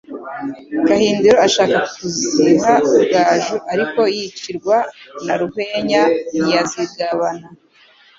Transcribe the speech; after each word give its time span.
Gahindiro 0.87 1.37
ashaka 1.47 1.77
kuziha 1.93 2.73
Rugaju 2.93 3.55
ariko 3.73 3.99
yicirwa 4.15 4.77
na 5.25 5.33
Ruhwenya 5.39 6.01
ntiyazigabana. 6.37 7.45